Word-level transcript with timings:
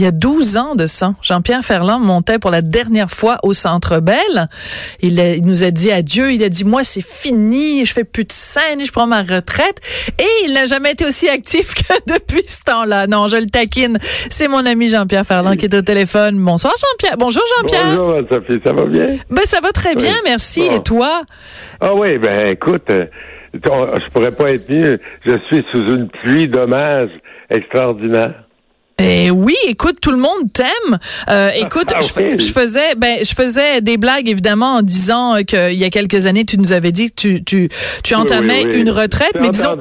il 0.00 0.04
y 0.04 0.06
a 0.06 0.12
12 0.12 0.56
ans 0.56 0.76
de 0.76 0.86
ça, 0.86 1.12
Jean-Pierre 1.20 1.62
Ferland 1.62 2.00
montait 2.00 2.38
pour 2.38 2.50
la 2.50 2.62
dernière 2.62 3.10
fois 3.10 3.36
au 3.42 3.52
Centre 3.52 4.00
Bell. 4.00 4.48
Il, 5.02 5.42
nous 5.44 5.62
a 5.62 5.70
dit 5.70 5.92
adieu. 5.92 6.32
Il 6.32 6.42
a 6.42 6.48
dit, 6.48 6.64
moi, 6.64 6.84
c'est 6.84 7.04
fini. 7.06 7.84
Je 7.84 7.92
fais 7.92 8.04
plus 8.04 8.24
de 8.24 8.32
scène. 8.32 8.82
Je 8.82 8.90
prends 8.92 9.06
ma 9.06 9.20
retraite. 9.20 9.78
Et 10.18 10.46
il 10.46 10.54
n'a 10.54 10.64
jamais 10.64 10.92
été 10.92 11.04
aussi 11.04 11.28
actif 11.28 11.74
que 11.74 11.92
depuis 12.14 12.42
ce 12.48 12.64
temps-là. 12.64 13.08
Non, 13.08 13.28
je 13.28 13.36
le 13.36 13.44
taquine. 13.44 13.98
C'est 14.00 14.48
mon 14.48 14.64
ami 14.64 14.88
Jean-Pierre 14.88 15.26
Ferland 15.26 15.54
qui 15.54 15.66
est 15.66 15.74
au 15.74 15.82
téléphone. 15.82 16.42
Bonsoir, 16.42 16.72
Jean-Pierre. 16.80 17.18
Bonjour, 17.18 17.42
Jean-Pierre. 17.58 17.98
Bonjour, 17.98 18.22
Sophie. 18.32 18.58
Ça 18.64 18.72
va 18.72 18.86
bien? 18.86 19.18
Ben, 19.28 19.42
ça 19.44 19.60
va 19.60 19.70
très 19.70 19.94
bien. 19.96 20.14
Merci. 20.24 20.62
Et 20.62 20.82
toi? 20.82 21.24
Ah 21.78 21.94
oui, 21.94 22.16
ben, 22.16 22.50
écoute, 22.52 22.88
euh, 22.88 23.04
je 23.52 24.10
pourrais 24.14 24.30
pas 24.30 24.50
être 24.52 24.70
mieux. 24.70 24.98
Je 25.26 25.36
suis 25.48 25.62
sous 25.70 25.92
une 25.92 26.08
pluie 26.08 26.48
d'hommages 26.48 27.10
extraordinaire. 27.50 28.44
Eh 29.02 29.30
oui, 29.30 29.56
écoute, 29.66 29.96
tout 30.00 30.10
le 30.10 30.18
monde 30.18 30.52
t'aime. 30.52 30.98
Euh, 31.30 31.50
écoute, 31.54 31.88
ah, 31.94 31.98
je, 32.00 32.52
faisais, 32.52 32.94
ben, 32.96 33.18
je 33.22 33.34
faisais 33.34 33.80
des 33.80 33.96
blagues 33.96 34.28
évidemment 34.28 34.74
en 34.76 34.82
disant 34.82 35.36
qu'il 35.46 35.74
y 35.74 35.84
a 35.84 35.90
quelques 35.90 36.26
années, 36.26 36.44
tu 36.44 36.58
nous 36.58 36.72
avais 36.72 36.92
dit 36.92 37.10
que 37.10 37.14
tu, 37.14 37.44
tu, 37.44 37.70
tu 38.04 38.14
entamais 38.14 38.62
une 38.62 38.90
retraite, 38.90 39.32
mais 39.40 39.48
disons, 39.48 39.76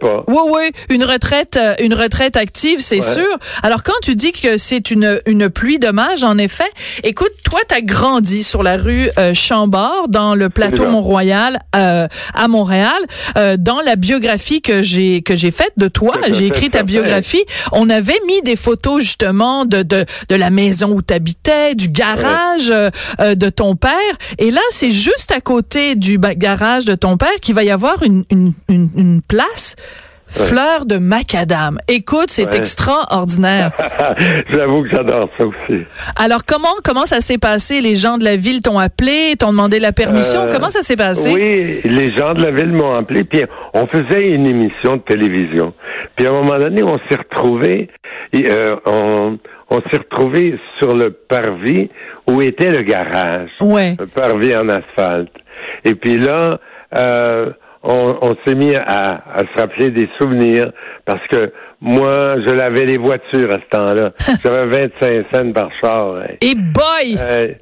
pas. 0.00 0.24
Oui, 0.26 0.38
oui, 0.52 0.70
une 0.90 1.04
retraite, 1.04 1.56
euh, 1.56 1.74
une 1.78 1.94
retraite 1.94 2.36
active, 2.36 2.80
c'est 2.80 3.00
sûr. 3.00 3.38
Alors 3.62 3.82
quand 3.84 3.92
tu 4.02 4.16
dis 4.16 4.32
que 4.32 4.56
c'est 4.56 4.90
une 4.90 5.20
une 5.26 5.48
pluie 5.48 5.78
d'hommages, 5.78 6.24
en 6.24 6.38
effet, 6.38 6.70
écoute, 7.02 7.32
toi, 7.44 7.60
t'as 7.68 7.80
grandi 7.80 8.42
sur 8.42 8.62
la 8.62 8.76
rue 8.76 9.08
euh, 9.18 9.34
Chambord, 9.34 10.08
dans 10.08 10.34
le 10.34 10.48
plateau 10.48 10.86
Mont-Royal 10.86 11.60
euh, 11.76 12.08
à 12.34 12.48
Montréal. 12.48 13.02
Euh, 13.36 13.56
dans 13.58 13.80
la 13.80 13.96
biographie 13.96 14.62
que 14.62 14.82
j'ai 14.82 15.22
que 15.22 15.36
j'ai 15.36 15.50
faite 15.50 15.72
de 15.76 15.88
toi, 15.88 16.16
j'ai 16.32 16.46
écrit 16.46 16.70
ta 16.70 16.82
biographie. 16.82 17.44
On 17.72 17.88
avait 17.90 18.18
mis 18.26 18.42
des 18.42 18.56
photos 18.64 19.02
justement 19.02 19.66
de, 19.66 19.82
de, 19.82 20.06
de 20.28 20.34
la 20.34 20.48
maison 20.50 20.88
où 20.90 21.02
tu 21.02 21.12
habitais, 21.12 21.74
du 21.74 21.88
garage 21.88 22.70
euh, 22.70 23.34
de 23.34 23.48
ton 23.50 23.76
père. 23.76 24.14
Et 24.38 24.50
là, 24.50 24.60
c'est 24.70 24.90
juste 24.90 25.32
à 25.32 25.40
côté 25.40 25.94
du 25.94 26.18
garage 26.18 26.86
de 26.86 26.94
ton 26.94 27.16
père 27.16 27.34
qu'il 27.42 27.54
va 27.54 27.62
y 27.62 27.70
avoir 27.70 28.02
une, 28.02 28.24
une, 28.30 28.54
une, 28.68 29.20
place. 29.28 29.76
Fleur 30.26 30.86
de 30.86 30.96
macadam. 30.96 31.78
Écoute, 31.88 32.26
c'est 32.28 32.54
extraordinaire. 32.54 33.70
J'avoue 34.50 34.82
que 34.82 34.90
j'adore 34.90 35.28
ça 35.38 35.46
aussi. 35.46 35.84
Alors 36.16 36.44
comment 36.46 36.74
comment 36.82 37.04
ça 37.04 37.20
s'est 37.20 37.38
passé? 37.38 37.80
Les 37.80 37.94
gens 37.96 38.18
de 38.18 38.24
la 38.24 38.36
ville 38.36 38.60
t'ont 38.60 38.78
appelé, 38.78 39.36
t'ont 39.38 39.52
demandé 39.52 39.78
la 39.78 39.92
permission? 39.92 40.42
Euh, 40.42 40.48
comment 40.50 40.70
ça 40.70 40.82
s'est 40.82 40.96
passé? 40.96 41.32
Oui, 41.32 41.90
les 41.90 42.16
gens 42.16 42.34
de 42.34 42.42
la 42.42 42.50
ville 42.50 42.72
m'ont 42.72 42.92
appelé. 42.92 43.24
Puis 43.24 43.42
on 43.74 43.86
faisait 43.86 44.28
une 44.28 44.46
émission 44.46 44.96
de 44.96 45.02
télévision. 45.02 45.72
Puis 46.16 46.26
à 46.26 46.30
un 46.30 46.34
moment 46.34 46.58
donné, 46.58 46.82
on 46.82 46.98
s'est 47.08 47.18
retrouvés 47.18 47.90
euh, 48.34 48.76
on, 48.86 49.38
s'est 49.90 49.98
retrouvé 49.98 50.58
sur 50.78 50.94
le 50.94 51.10
parvis 51.10 51.90
où 52.26 52.42
était 52.42 52.70
le 52.70 52.82
garage. 52.82 53.50
Ouais. 53.60 53.94
Le 53.98 54.06
parvis 54.06 54.54
en 54.56 54.68
asphalte. 54.68 55.32
Et 55.84 55.94
puis 55.94 56.18
là, 56.18 56.58
euh, 56.96 57.50
on, 58.24 58.34
s'est 58.46 58.54
mis 58.54 58.74
à, 58.74 59.22
se 59.36 59.60
rappeler 59.60 59.90
des 59.90 60.08
souvenirs 60.20 60.70
parce 61.04 61.26
que 61.28 61.52
moi, 61.80 62.36
je 62.46 62.52
lavais 62.52 62.86
les 62.86 62.98
voitures 62.98 63.50
à 63.50 63.58
ce 63.58 63.68
temps-là. 63.70 64.10
J'avais 64.42 64.88
25 65.00 65.26
cents 65.32 65.52
par 65.52 65.70
char. 65.82 66.22
Et 66.40 66.54
boy! 66.54 67.18
Euh, 67.18 67.54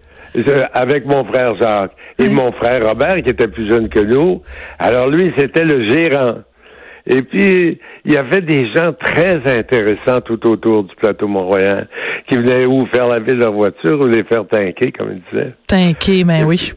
avec 0.72 1.04
mon 1.04 1.24
frère 1.24 1.54
Jacques 1.60 1.92
et 2.18 2.28
mon 2.28 2.52
frère 2.52 2.88
Robert 2.88 3.16
qui 3.16 3.30
était 3.30 3.48
plus 3.48 3.68
jeune 3.68 3.88
que 3.88 4.00
nous. 4.00 4.42
Alors 4.78 5.08
lui, 5.08 5.32
c'était 5.36 5.64
le 5.64 5.88
gérant. 5.90 6.38
Et 7.06 7.22
puis, 7.22 7.80
il 8.04 8.12
y 8.12 8.16
avait 8.16 8.40
des 8.42 8.72
gens 8.72 8.92
très 8.98 9.40
intéressants 9.44 10.20
tout 10.20 10.46
autour 10.48 10.84
du 10.84 10.94
plateau 10.96 11.26
Mont-Royal 11.26 11.88
qui 12.28 12.36
venaient 12.36 12.64
ou 12.64 12.86
faire 12.86 13.08
la 13.08 13.18
ville 13.18 13.34
de 13.34 13.44
leur 13.44 13.52
voiture 13.52 14.00
ou 14.00 14.06
les 14.06 14.22
faire 14.24 14.46
tanker, 14.46 14.92
comme 14.92 15.12
il 15.12 15.22
disait. 15.32 15.52
Tanker, 15.66 16.24
ben 16.24 16.44
oui. 16.44 16.72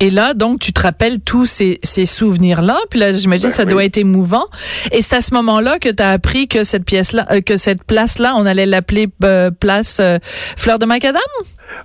Et 0.00 0.10
là, 0.10 0.34
donc, 0.34 0.60
tu 0.60 0.72
te 0.72 0.80
rappelles 0.80 1.20
tous 1.20 1.46
ces, 1.46 1.78
ces 1.82 2.06
souvenirs-là. 2.06 2.76
Puis 2.90 3.00
là, 3.00 3.12
j'imagine 3.12 3.48
que 3.48 3.54
ça 3.54 3.64
ben 3.64 3.72
doit 3.72 3.84
être 3.84 3.98
émouvant. 3.98 4.44
Et 4.92 5.02
c'est 5.02 5.16
à 5.16 5.20
ce 5.20 5.34
moment-là 5.34 5.78
que 5.78 5.88
tu 5.88 6.02
as 6.02 6.10
appris 6.10 6.48
que 6.48 6.64
cette 6.64 6.84
pièce-là, 6.84 7.26
euh, 7.30 7.40
que 7.40 7.56
cette 7.56 7.84
place-là, 7.84 8.34
on 8.36 8.46
allait 8.46 8.66
l'appeler 8.66 9.06
euh, 9.24 9.50
place 9.50 10.00
euh, 10.00 10.18
Fleur 10.56 10.78
de 10.78 10.86
Macadam? 10.86 11.20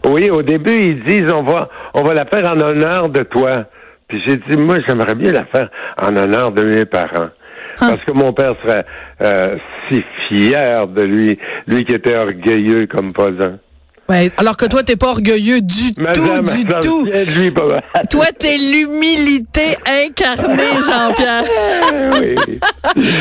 Oui, 0.06 0.30
au 0.32 0.42
début, 0.42 0.72
ils 0.72 1.04
disent 1.06 1.32
on 1.32 1.44
va 1.44 1.70
on 1.94 2.04
va 2.04 2.14
la 2.14 2.26
faire 2.26 2.50
en 2.50 2.60
honneur 2.60 3.10
de 3.10 3.24
toi. 3.24 3.66
Puis 4.08 4.22
j'ai 4.28 4.36
dit, 4.36 4.58
moi, 4.58 4.78
j'aimerais 4.88 5.16
bien 5.16 5.32
la 5.32 5.46
faire 5.46 5.70
en 6.02 6.16
honneur 6.16 6.52
de 6.52 6.64
mes 6.64 6.86
parents. 6.86 7.30
Parce 7.80 8.04
que 8.04 8.12
mon 8.12 8.34
père 8.34 8.54
serait 8.62 8.86
euh, 9.22 9.58
si 9.90 10.04
fier 10.28 10.88
de 10.88 11.02
lui, 11.02 11.40
lui 11.68 11.86
qui 11.86 11.96
était 11.96 12.16
orgueilleux 12.16 12.88
comme 12.88 13.14
pas 13.14 13.30
un. 13.30 13.58
Ouais, 14.12 14.30
alors 14.36 14.58
que 14.58 14.66
toi, 14.66 14.84
t'es 14.84 14.98
pas 14.98 15.08
orgueilleux 15.08 15.62
du 15.62 15.94
tout, 15.94 16.04
du 16.04 16.66
tout. 16.82 17.06
Lui, 17.38 17.50
pas 17.50 17.82
toi, 18.12 18.26
t'es 18.38 18.58
l'humilité 18.58 19.78
incarnée, 19.86 20.64
Jean-Pierre. 20.86 21.44
oui. 22.20 22.60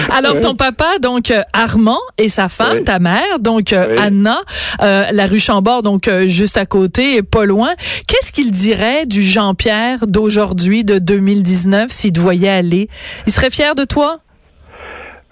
alors, 0.12 0.40
ton 0.40 0.56
papa, 0.56 0.98
donc 1.00 1.30
euh, 1.30 1.42
Armand, 1.52 2.00
et 2.18 2.28
sa 2.28 2.48
femme, 2.48 2.82
ta 2.82 2.98
mère, 2.98 3.38
donc 3.38 3.72
euh, 3.72 3.94
Anna, 4.00 4.40
euh, 4.82 5.04
la 5.12 5.26
rue 5.26 5.38
Chambord, 5.38 5.82
donc 5.82 6.10
juste 6.26 6.56
à 6.56 6.66
côté, 6.66 7.22
pas 7.22 7.44
loin. 7.44 7.70
Qu'est-ce 8.08 8.32
qu'il 8.32 8.50
dirait 8.50 9.06
du 9.06 9.22
Jean-Pierre 9.22 10.08
d'aujourd'hui, 10.08 10.82
de 10.82 10.98
2019, 10.98 11.92
s'il 11.92 12.14
te 12.14 12.20
voyait 12.20 12.48
aller? 12.48 12.88
Il 13.28 13.32
serait 13.32 13.50
fier 13.50 13.76
de 13.76 13.84
toi? 13.84 14.18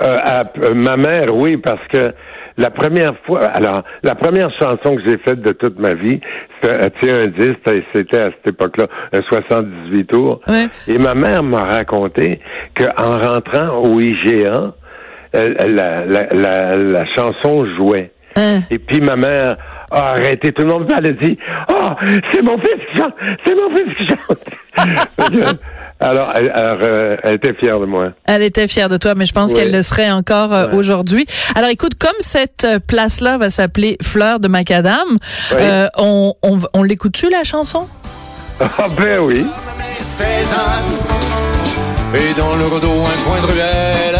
Euh, 0.01 0.17
à, 0.23 0.45
ma 0.75 0.97
mère, 0.97 1.35
oui, 1.35 1.57
parce 1.57 1.81
que 1.93 2.13
la 2.59 2.71
première 2.71 3.15
fois, 3.25 3.45
alors, 3.45 3.85
la 4.03 4.17
première 4.17 4.51
chanson 4.59 4.97
que 4.97 5.03
j'ai 5.07 5.17
faite 5.19 5.41
de 5.41 5.53
toute 5.53 5.79
ma 5.79 5.95
vie, 5.95 6.21
c'était 6.61 7.13
un 7.13 7.27
disque, 7.29 7.59
c'était 7.95 8.19
à 8.19 8.25
cette 8.27 8.49
époque-là, 8.49 8.87
un 9.13 9.21
78 9.23 10.05
tours. 10.07 10.41
Et 10.89 10.99
ma 10.99 11.15
mère 11.15 11.45
m'a 11.45 11.63
raconté 11.63 12.41
qu'en 12.77 13.17
rentrant 13.17 13.79
au 13.85 14.01
IGA, 14.01 14.75
la, 15.33 16.05
la, 16.05 16.77
la, 16.77 17.07
chanson 17.15 17.65
jouait. 17.77 18.11
Hein? 18.35 18.61
Et 18.71 18.79
puis 18.79 19.01
ma 19.01 19.15
mère 19.15 19.57
a 19.93 20.11
arrêté 20.11 20.51
tout 20.53 20.63
le 20.63 20.69
monde. 20.69 20.93
Elle 20.99 21.07
a 21.07 21.13
dit, 21.13 21.39
oh, 21.71 21.91
c'est 22.33 22.43
mon 22.43 22.59
fils 22.59 22.87
qui 22.91 23.01
chante, 23.01 23.15
c'est 23.47 23.55
mon 23.55 23.77
fils 23.77 23.95
qui 23.97 24.07
chante. 24.09 25.59
Alors, 26.01 26.31
elle, 26.35 26.53
euh, 26.57 27.17
elle, 27.25 27.35
était 27.35 27.55
fière 27.55 27.81
de 27.81 27.87
moi. 27.87 28.13
Elle 28.25 28.43
était 28.43 28.69
fière 28.69 28.89
de 28.89 28.97
toi, 28.97 29.15
mais 29.17 29.27
je 29.27 29.33
pense 29.33 29.53
qu'elle 29.53 29.73
le 29.73 29.83
serait 29.83 30.11
encore 30.11 30.53
euh, 30.55 30.69
aujourd'hui. 30.73 31.27
Alors, 31.57 31.71
écoute, 31.71 31.95
comme 31.99 32.13
cette 32.21 32.65
euh, 32.65 32.79
place-là 32.79 33.37
va 33.37 33.51
s'appeler 33.51 33.97
Fleur 34.01 34.39
de 34.39 34.47
Macadam, 34.47 35.19
on, 35.97 36.35
on, 36.43 36.59
on 36.73 36.83
l'écoute-tu, 36.83 37.31
la 37.31 37.45
chanson? 37.45 37.87
Ah 38.61 38.89
ben 38.89 39.21
oui. 39.21 39.47
Et 42.15 42.35
dans 42.37 42.57
le 42.57 42.65
rideau, 42.65 42.91
un 42.91 43.23
coin 43.23 43.41
de 43.41 43.47
ruelle, 43.53 44.19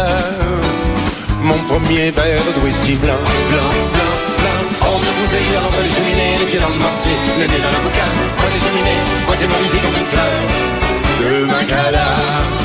mon 1.43 1.57
premier 1.67 2.11
verre 2.11 2.39
de 2.55 2.65
whisky 2.65 2.93
blanc, 2.95 3.19
blanc, 3.49 3.71
blanc, 3.91 4.15
blanc. 4.39 4.93
On 4.93 4.99
me 4.99 5.03
poussait 5.03 5.57
à 5.57 5.61
l'entrée 5.61 5.83
de 5.83 5.89
cheminée, 5.89 6.37
les 6.39 6.45
pieds 6.45 6.59
dans 6.59 6.69
le 6.69 6.75
mortier, 6.75 7.11
le 7.37 7.47
nez 7.47 7.59
dans 7.59 7.71
la 7.71 7.79
boucane, 7.79 8.17
moi 8.37 8.49
des 8.53 8.59
cheminées, 8.59 9.01
moitié 9.27 9.47
marisée 9.47 9.79
comme 9.79 9.97
une 9.99 10.05
fleur. 10.05 10.78
de 11.19 11.45
Mancala. 11.45 12.58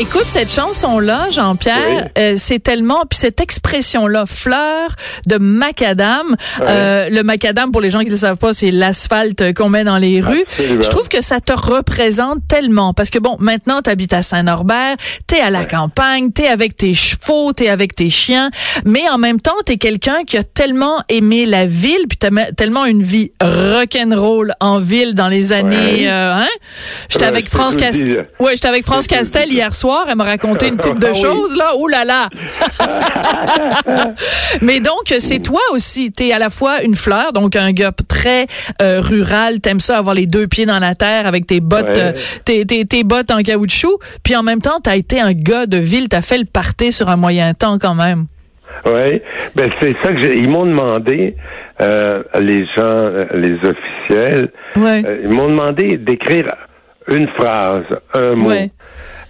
Écoute 0.00 0.24
cette 0.28 0.50
chanson 0.50 0.98
là, 0.98 1.28
Jean-Pierre, 1.28 2.08
euh, 2.16 2.32
c'est 2.38 2.58
tellement 2.58 3.04
puis 3.04 3.18
cette 3.18 3.38
expression 3.38 4.06
là, 4.06 4.24
fleur 4.24 4.96
de 5.26 5.36
macadam. 5.36 6.36
Euh, 6.62 7.10
le 7.10 7.22
macadam 7.22 7.70
pour 7.70 7.82
les 7.82 7.90
gens 7.90 7.98
qui 7.98 8.06
ne 8.06 8.12
le 8.12 8.16
savent 8.16 8.38
pas, 8.38 8.54
c'est 8.54 8.70
l'asphalte 8.70 9.52
qu'on 9.52 9.68
met 9.68 9.84
dans 9.84 9.98
les 9.98 10.22
rues. 10.22 10.46
Je 10.58 10.88
trouve 10.88 11.10
que 11.10 11.20
ça 11.22 11.40
te 11.40 11.52
représente 11.52 12.38
tellement 12.48 12.94
parce 12.94 13.10
que 13.10 13.18
bon, 13.18 13.36
maintenant 13.40 13.82
tu 13.82 13.90
habites 13.90 14.14
à 14.14 14.22
Saint-Norbert, 14.22 14.96
tu 15.28 15.34
es 15.34 15.40
à 15.40 15.50
la 15.50 15.66
campagne, 15.66 16.32
tu 16.32 16.44
es 16.44 16.48
avec 16.48 16.78
tes 16.78 16.94
chevaux, 16.94 17.52
tu 17.52 17.64
es 17.64 17.68
avec 17.68 17.94
tes 17.94 18.08
chiens, 18.08 18.50
mais 18.86 19.06
en 19.10 19.18
même 19.18 19.38
temps, 19.38 19.56
tu 19.66 19.72
es 19.72 19.76
quelqu'un 19.76 20.24
qui 20.26 20.38
a 20.38 20.44
tellement 20.44 21.02
aimé 21.10 21.44
la 21.44 21.66
ville 21.66 22.06
puis 22.08 22.18
as 22.26 22.52
tellement 22.52 22.86
une 22.86 23.02
vie 23.02 23.32
rock'n'roll 23.38 24.54
en 24.60 24.78
ville 24.78 25.14
dans 25.14 25.28
les 25.28 25.52
années 25.52 26.08
euh, 26.08 26.36
hein? 26.36 26.48
J'étais 27.10 27.26
avec 27.26 27.50
France 27.50 27.76
Castel. 27.76 28.26
Ouais, 28.38 28.52
j'étais 28.52 28.68
avec 28.68 28.86
France 28.86 29.06
Castel 29.06 29.52
hier 29.52 29.74
soir 29.74 29.89
elle 30.08 30.16
m'a 30.16 30.24
raconté 30.24 30.68
une 30.68 30.76
coupe 30.76 30.98
de 30.98 31.08
ah 31.10 31.14
choses, 31.14 31.56
là. 31.56 31.76
Ouh 31.76 31.88
là 31.88 32.04
là! 32.04 32.28
Mais 34.62 34.80
donc, 34.80 35.14
c'est 35.18 35.40
toi 35.40 35.60
aussi. 35.72 36.12
T'es 36.12 36.32
à 36.32 36.38
la 36.38 36.50
fois 36.50 36.82
une 36.82 36.94
fleur, 36.94 37.32
donc 37.32 37.56
un 37.56 37.72
gars 37.72 37.92
très 38.08 38.46
euh, 38.82 39.00
rural. 39.00 39.60
T'aimes 39.60 39.80
ça, 39.80 39.98
avoir 39.98 40.14
les 40.14 40.26
deux 40.26 40.46
pieds 40.46 40.66
dans 40.66 40.78
la 40.78 40.94
terre 40.94 41.26
avec 41.26 41.46
tes 41.46 41.60
bottes, 41.60 41.96
euh, 41.96 42.12
tes, 42.44 42.64
tes, 42.64 43.04
bottes 43.04 43.30
en 43.30 43.42
caoutchouc. 43.42 43.98
Puis 44.22 44.36
en 44.36 44.42
même 44.42 44.60
temps, 44.60 44.80
t'as 44.82 44.96
été 44.96 45.20
un 45.20 45.32
gars 45.32 45.66
de 45.66 45.76
ville. 45.76 46.08
T'as 46.08 46.22
fait 46.22 46.38
le 46.38 46.44
party 46.44 46.92
sur 46.92 47.08
un 47.08 47.16
moyen 47.16 47.54
temps 47.54 47.78
quand 47.78 47.94
même. 47.94 48.26
Oui, 48.86 49.20
ben 49.54 49.68
c'est 49.80 49.94
ça 50.02 50.12
que 50.12 50.22
j'ai. 50.22 50.38
Ils 50.38 50.48
m'ont 50.48 50.64
demandé, 50.64 51.36
euh, 51.82 52.22
les 52.40 52.64
gens, 52.76 53.10
les 53.34 53.56
officiels, 53.56 54.50
Ouais. 54.76 55.02
ils 55.22 55.28
m'ont 55.28 55.48
demandé 55.48 55.98
d'écrire 55.98 56.46
une 57.08 57.28
phrase, 57.38 57.84
un 58.14 58.34
mot. 58.34 58.48
Ouais. 58.48 58.70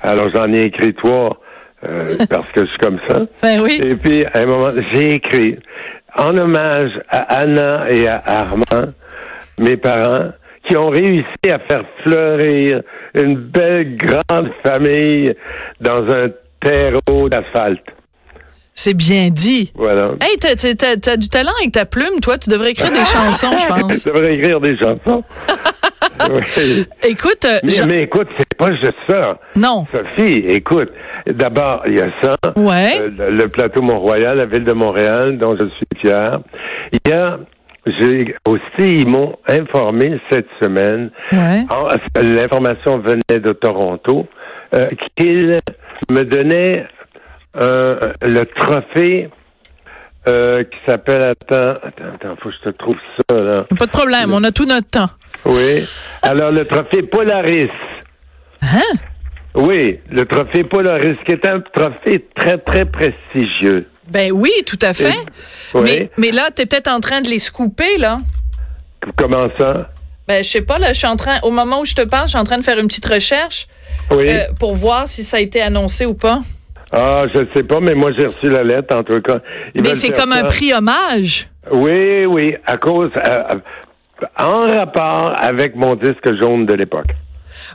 Alors 0.02 0.28
j'en 0.34 0.52
ai 0.52 0.64
écrit 0.64 0.94
trois 0.94 1.40
euh, 1.86 2.14
parce 2.30 2.50
que 2.52 2.60
je 2.64 2.66
suis 2.70 2.78
comme 2.78 2.98
ça. 3.08 3.20
Ben 3.42 3.60
oui. 3.60 3.80
Et 3.84 3.96
puis 3.96 4.24
à 4.26 4.38
un 4.40 4.46
moment, 4.46 4.70
j'ai 4.92 5.14
écrit 5.14 5.58
en 6.16 6.36
hommage 6.36 6.90
à 7.08 7.18
Anna 7.40 7.86
et 7.90 8.06
à 8.08 8.22
Armand, 8.26 8.92
mes 9.58 9.76
parents, 9.76 10.30
qui 10.68 10.76
ont 10.76 10.90
réussi 10.90 11.24
à 11.48 11.58
faire 11.60 11.84
fleurir 12.02 12.82
une 13.14 13.36
belle 13.36 13.96
grande 13.96 14.50
famille 14.64 15.34
dans 15.80 16.02
un 16.14 16.28
terreau 16.62 17.28
d'asphalte. 17.28 17.84
C'est 18.74 18.94
bien 18.94 19.28
dit. 19.30 19.72
Voilà. 19.74 20.12
Hey, 20.20 20.38
t'as, 20.38 20.54
t'as- 20.54 20.74
t'as- 20.74 20.96
t'as 20.96 21.16
du 21.16 21.28
talent 21.28 21.52
avec 21.60 21.72
ta 21.72 21.84
plume, 21.84 22.20
toi. 22.22 22.38
Tu 22.38 22.48
devrais 22.50 22.70
écrire 22.70 22.90
des 22.90 23.04
chansons, 23.04 23.56
je 23.58 23.66
pense. 23.66 24.04
Je 24.04 24.08
devrais 24.10 24.34
écrire 24.36 24.60
des 24.60 24.76
chansons. 24.78 25.22
Oui. 26.30 26.86
Écoute, 27.02 27.44
euh, 27.44 27.58
mais, 27.86 28.02
écoute, 28.02 28.28
c'est 28.38 28.56
pas 28.56 28.70
juste 28.72 28.94
ça. 29.08 29.38
non. 29.56 29.86
Sophie, 29.92 30.44
écoute, 30.48 30.90
d'abord, 31.26 31.82
il 31.86 31.98
y 31.98 32.00
a 32.00 32.08
ça. 32.22 32.36
Ouais. 32.56 33.00
Euh, 33.00 33.30
le, 33.30 33.48
plateau 33.48 33.82
Mont-Royal, 33.82 34.36
la 34.38 34.46
ville 34.46 34.64
de 34.64 34.72
Montréal, 34.72 35.38
dont 35.38 35.56
je 35.58 35.66
suis 35.66 36.00
fier. 36.00 36.40
Il 36.92 37.10
y 37.10 37.12
a, 37.12 37.38
j'ai 37.86 38.34
aussi, 38.46 39.00
ils 39.00 39.08
m'ont 39.08 39.36
informé 39.48 40.20
cette 40.30 40.48
semaine, 40.62 41.10
Ouais. 41.32 41.64
l'information 42.22 42.98
venait 42.98 43.40
de 43.40 43.52
Toronto, 43.52 44.26
euh, 44.74 44.88
qu'ils 45.16 45.56
me 46.10 46.24
donnaient 46.24 46.86
euh, 47.60 48.12
le 48.22 48.44
trophée 48.44 49.28
euh, 50.28 50.64
qui 50.64 50.78
s'appelle, 50.86 51.22
attends, 51.22 51.76
attends, 51.82 52.04
attends, 52.14 52.36
faut 52.42 52.50
que 52.50 52.54
je 52.62 52.70
te 52.70 52.76
trouve 52.76 52.96
ça, 53.28 53.36
là. 53.36 53.64
Pas 53.78 53.86
de 53.86 53.90
problème. 53.90 54.32
On 54.32 54.44
a 54.44 54.50
tout 54.52 54.66
notre 54.66 54.88
temps. 54.88 55.08
Oui. 55.44 55.84
Alors, 56.22 56.50
le 56.50 56.64
trophée 56.64 57.02
Polaris. 57.02 57.70
Hein? 58.62 58.96
Oui, 59.54 59.98
le 60.10 60.24
trophée 60.26 60.64
Polaris, 60.64 61.16
qui 61.26 61.32
est 61.32 61.46
un 61.46 61.60
trophée 61.60 62.26
très, 62.36 62.58
très 62.58 62.84
prestigieux. 62.84 63.88
Ben 64.08 64.30
oui, 64.32 64.50
tout 64.66 64.78
à 64.82 64.92
fait. 64.92 65.16
Oui. 65.74 65.82
Mais, 65.84 66.10
mais 66.18 66.30
là, 66.30 66.50
t'es 66.54 66.66
peut-être 66.66 66.88
en 66.88 67.00
train 67.00 67.20
de 67.20 67.28
les 67.28 67.38
scooper, 67.38 67.98
là. 67.98 68.18
Comment 69.16 69.46
ça? 69.58 69.90
Ben, 70.28 70.44
je 70.44 70.48
sais 70.48 70.60
pas, 70.62 70.78
là, 70.78 70.92
je 70.92 70.98
suis 70.98 71.06
en 71.06 71.16
train, 71.16 71.40
au 71.42 71.50
moment 71.50 71.80
où 71.80 71.84
je 71.84 71.94
te 71.94 72.02
parle, 72.02 72.24
je 72.26 72.30
suis 72.30 72.38
en 72.38 72.44
train 72.44 72.58
de 72.58 72.62
faire 72.64 72.78
une 72.78 72.86
petite 72.86 73.06
recherche 73.06 73.66
Oui. 74.10 74.28
euh, 74.28 74.44
pour 74.58 74.74
voir 74.74 75.08
si 75.08 75.24
ça 75.24 75.38
a 75.38 75.40
été 75.40 75.60
annoncé 75.60 76.06
ou 76.06 76.14
pas. 76.14 76.40
Ah, 76.92 77.24
je 77.34 77.40
ne 77.40 77.46
sais 77.54 77.62
pas, 77.62 77.80
mais 77.80 77.94
moi, 77.94 78.10
j'ai 78.16 78.26
reçu 78.26 78.48
la 78.48 78.62
lettre, 78.62 78.94
en 78.94 79.02
tout 79.02 79.20
cas. 79.20 79.38
Ils 79.74 79.82
Mais 79.82 79.94
c'est 79.94 80.10
comme 80.10 80.32
un 80.32 80.44
prix 80.44 80.72
hommage. 80.72 81.48
Oui, 81.72 82.26
oui, 82.26 82.56
à 82.66 82.76
cause... 82.76 83.10
euh, 83.24 83.54
en 84.38 84.60
rapport 84.78 85.34
avec 85.38 85.74
mon 85.76 85.94
disque 85.94 86.32
jaune 86.40 86.66
de 86.66 86.74
l'époque. 86.74 87.06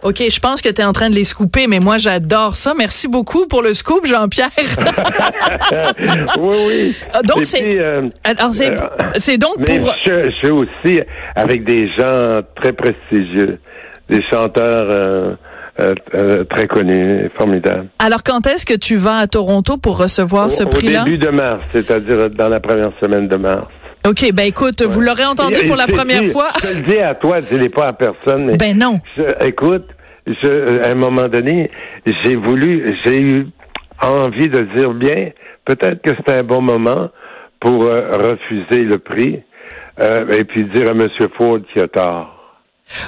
OK, 0.04 0.22
je 0.30 0.40
pense 0.40 0.62
que 0.62 0.70
tu 0.70 0.82
es 0.82 0.84
en 0.84 0.92
train 0.92 1.10
de 1.10 1.16
les 1.16 1.24
scooper, 1.24 1.68
mais 1.68 1.80
moi, 1.80 1.98
j'adore 1.98 2.56
ça. 2.58 2.74
Merci 2.78 3.08
beaucoup 3.08 3.48
pour 3.48 3.62
le 3.62 3.74
scoop, 3.74 4.06
Jean-Pierre. 4.06 4.50
oui, 6.38 6.56
oui. 6.68 6.96
Ah, 7.14 7.22
donc, 7.22 7.46
c'est- 7.46 7.80
euh, 7.80 8.02
Alors, 8.24 8.54
c'est 8.54 8.72
euh, 8.72 8.86
c'est 9.16 9.38
donc 9.38 9.56
Mais 9.60 9.80
pour... 9.80 9.94
je, 10.06 10.26
je 10.26 10.32
suis 10.36 10.50
aussi 10.50 11.02
avec 11.36 11.64
des 11.64 11.88
gens 11.98 12.42
très 12.62 12.74
prestigieux, 12.74 13.60
des 14.10 14.22
chanteurs 14.32 15.36
euh, 15.80 16.44
très 16.50 16.68
connus, 16.68 17.30
formidables. 17.38 17.88
Alors, 18.00 18.24
quand 18.24 18.46
est-ce 18.48 18.66
que 18.66 18.76
tu 18.78 18.96
vas 18.98 19.18
à 19.18 19.28
Toronto 19.28 19.78
pour 19.78 19.98
recevoir 19.98 20.52
ce 20.52 20.64
prix-là? 20.64 21.02
Au 21.04 21.06
début 21.06 21.18
de 21.18 21.30
mars, 21.30 21.60
c'est-à-dire 21.72 22.30
dans 22.32 22.50
la 22.50 22.60
première 22.60 22.92
semaine 23.02 23.28
de 23.28 23.36
mars. 23.38 23.68
OK, 24.08 24.32
ben 24.34 24.44
écoute, 24.48 24.82
vous 24.84 25.02
l'aurez 25.02 25.26
entendu 25.26 25.60
Et- 25.64 25.66
pour 25.68 25.76
la 25.76 25.88
première 25.88 26.24
fois. 26.26 26.50
Je 26.58 26.68
te 26.68 26.76
le 26.78 26.82
dis 26.88 26.98
à 27.00 27.16
toi, 27.16 27.42
dis-les 27.42 27.70
pas 27.70 27.86
à 27.88 27.94
personne. 27.94 28.46
Mais 28.48 28.58
Ben 28.58 28.78
non. 28.78 29.00
je- 29.18 29.48
écoute, 29.48 29.88
je, 30.28 30.84
à 30.84 30.92
un 30.92 30.96
moment 30.96 31.28
donné, 31.28 31.72
j'ai 32.24 32.36
voulu, 32.36 32.96
j'ai 33.04 33.22
eu 33.22 33.48
envie 34.02 34.48
de 34.48 34.62
dire 34.76 34.94
bien, 34.94 35.30
peut-être 35.66 36.02
que 36.04 36.12
c'est 36.26 36.38
un 36.40 36.44
bon 36.44 36.62
moment 36.62 37.10
pour 37.60 37.86
euh, 37.86 38.12
refuser 38.12 38.84
le 38.86 39.00
prix 39.00 39.42
euh, 40.00 40.32
et 40.38 40.44
puis 40.44 40.66
dire 40.66 40.90
à 40.90 40.92
M. 40.92 41.08
Ford 41.38 41.60
qu'il 41.74 41.82
a 41.82 41.88
tort. 41.88 42.35